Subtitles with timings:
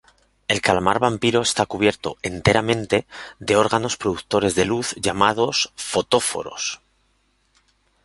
[0.47, 3.05] El calamar vampiro está cubierto enteramente
[3.37, 6.81] de órganos productores de luz llamados fotóforos.